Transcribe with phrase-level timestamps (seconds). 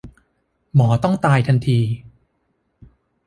[0.75, 1.79] หมอต้องตายทันที